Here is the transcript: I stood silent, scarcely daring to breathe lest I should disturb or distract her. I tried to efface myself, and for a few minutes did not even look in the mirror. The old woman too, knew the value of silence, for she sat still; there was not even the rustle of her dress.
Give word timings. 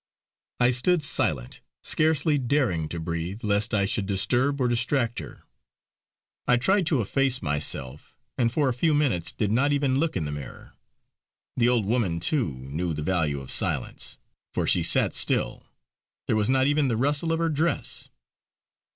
I 0.59 0.71
stood 0.71 1.03
silent, 1.03 1.61
scarcely 1.83 2.39
daring 2.39 2.89
to 2.89 2.99
breathe 2.99 3.41
lest 3.43 3.71
I 3.71 3.85
should 3.85 4.07
disturb 4.07 4.59
or 4.59 4.67
distract 4.67 5.19
her. 5.19 5.43
I 6.47 6.57
tried 6.57 6.87
to 6.87 7.01
efface 7.01 7.43
myself, 7.43 8.15
and 8.35 8.51
for 8.51 8.67
a 8.67 8.73
few 8.73 8.95
minutes 8.95 9.31
did 9.31 9.51
not 9.51 9.71
even 9.71 9.99
look 9.99 10.17
in 10.17 10.25
the 10.25 10.31
mirror. 10.31 10.73
The 11.55 11.69
old 11.69 11.85
woman 11.85 12.19
too, 12.19 12.51
knew 12.55 12.95
the 12.95 13.03
value 13.03 13.41
of 13.41 13.51
silence, 13.51 14.17
for 14.55 14.65
she 14.65 14.81
sat 14.81 15.13
still; 15.13 15.67
there 16.25 16.35
was 16.35 16.49
not 16.49 16.65
even 16.65 16.87
the 16.87 16.97
rustle 16.97 17.31
of 17.31 17.37
her 17.37 17.49
dress. 17.49 18.09